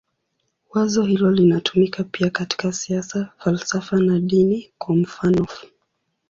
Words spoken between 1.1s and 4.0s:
linatumika pia katika siasa, falsafa